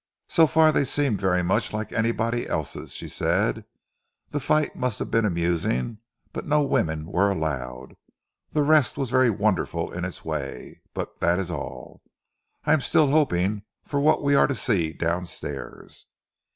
[0.27, 3.65] "So far they seem very much like anybody's else," she said.
[4.29, 5.99] "The fight might have been amusing,
[6.33, 7.95] but no women were allowed.
[8.49, 12.01] The rest was very wonderful in its way, but that is all.
[12.65, 16.07] I am still hoping for what we are to see downstairs."